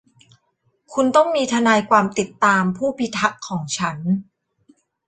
[0.93, 3.97] คุณต้องมีทนายความติดตามผู้พิทักษ์ของฉัน